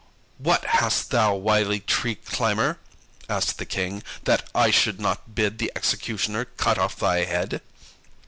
[0.39, 2.79] "What hast thou, wily tree climber,"
[3.29, 7.61] asked the King, "that I should not bid the executioner cut off thy head?"